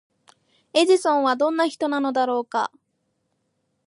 [0.73, 2.71] エジソンはどんな人なのだろうか？